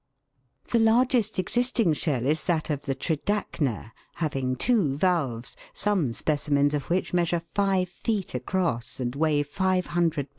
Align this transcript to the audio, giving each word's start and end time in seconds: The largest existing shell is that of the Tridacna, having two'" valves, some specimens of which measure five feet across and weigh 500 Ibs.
The 0.71 0.79
largest 0.79 1.37
existing 1.37 1.93
shell 1.93 2.25
is 2.25 2.45
that 2.45 2.71
of 2.71 2.85
the 2.85 2.95
Tridacna, 2.95 3.91
having 4.15 4.55
two'" 4.55 4.97
valves, 4.97 5.55
some 5.75 6.11
specimens 6.11 6.73
of 6.73 6.89
which 6.89 7.13
measure 7.13 7.39
five 7.39 7.87
feet 7.87 8.33
across 8.33 8.99
and 8.99 9.15
weigh 9.15 9.43
500 9.43 10.25
Ibs. 10.25 10.29